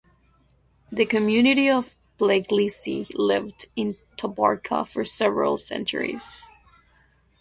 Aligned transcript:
The 0.91 1.05
community 1.05 1.69
of 1.69 1.95
Pegliesi 2.17 3.11
lived 3.13 3.67
in 3.75 3.97
Tabarka 4.17 4.83
for 4.87 5.05
several 5.05 5.59
centuries. 5.59 6.41